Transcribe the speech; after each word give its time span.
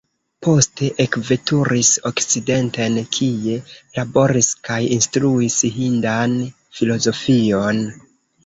Poste 0.45 0.87
ekveturis 1.03 1.91
okcidenten 2.11 2.97
kie 3.17 3.57
laboris 3.99 4.49
kaj 4.71 4.81
instruis 4.99 5.59
hindan 5.79 6.37
filozofion. 6.81 7.85